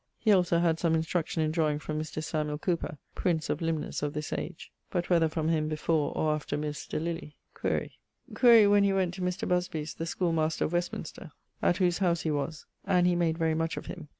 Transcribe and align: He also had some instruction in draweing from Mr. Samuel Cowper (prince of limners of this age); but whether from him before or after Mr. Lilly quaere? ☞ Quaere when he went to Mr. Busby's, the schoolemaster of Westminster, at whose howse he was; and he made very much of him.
He 0.17 0.31
also 0.31 0.57
had 0.57 0.79
some 0.79 0.95
instruction 0.95 1.43
in 1.43 1.51
draweing 1.51 1.77
from 1.79 1.99
Mr. 2.01 2.23
Samuel 2.23 2.57
Cowper 2.57 2.97
(prince 3.13 3.51
of 3.51 3.59
limners 3.61 4.01
of 4.01 4.13
this 4.13 4.33
age); 4.33 4.71
but 4.89 5.11
whether 5.11 5.27
from 5.29 5.49
him 5.49 5.67
before 5.67 6.11
or 6.17 6.33
after 6.33 6.57
Mr. 6.57 6.99
Lilly 6.99 7.35
quaere? 7.53 7.91
☞ 8.31 8.35
Quaere 8.35 8.67
when 8.67 8.83
he 8.83 8.93
went 8.93 9.13
to 9.13 9.21
Mr. 9.21 9.47
Busby's, 9.47 9.93
the 9.93 10.07
schoolemaster 10.07 10.65
of 10.65 10.73
Westminster, 10.73 11.29
at 11.61 11.77
whose 11.77 11.99
howse 11.99 12.21
he 12.21 12.31
was; 12.31 12.65
and 12.83 13.05
he 13.05 13.15
made 13.15 13.37
very 13.37 13.53
much 13.53 13.77
of 13.77 13.85
him. 13.85 14.07